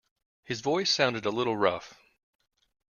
His 0.41 0.61
voice 0.61 0.89
sounded 0.89 1.27
a 1.27 1.29
little 1.29 1.55
rough. 1.55 1.93